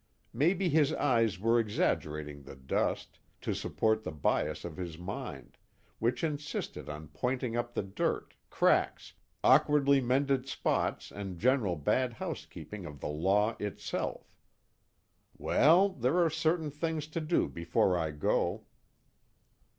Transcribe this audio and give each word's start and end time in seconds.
Maybe 0.33 0.67
his 0.67 0.91
eyes 0.93 1.39
were 1.39 1.59
exaggerating 1.59 2.41
the 2.41 2.55
dust, 2.55 3.19
to 3.41 3.53
support 3.53 4.01
the 4.03 4.11
bias 4.11 4.65
of 4.65 4.77
his 4.77 4.97
mind, 4.97 5.59
which 5.99 6.23
insisted 6.23 6.89
on 6.89 7.09
pointing 7.09 7.55
up 7.55 7.75
the 7.75 7.83
dirt, 7.83 8.33
cracks, 8.49 9.13
awkwardly 9.43 10.01
mended 10.01 10.47
spots 10.47 11.11
and 11.11 11.37
general 11.37 11.75
bad 11.75 12.13
housekeeping 12.13 12.83
of 12.87 12.99
the 12.99 13.09
law 13.09 13.55
itself. 13.59 14.33
_Well, 15.39 16.01
there 16.01 16.17
are 16.17 16.31
certain 16.31 16.71
things 16.71 17.05
to 17.09 17.21
do 17.21 17.47
before 17.47 17.95
I 17.95 18.09
go. 18.09 18.65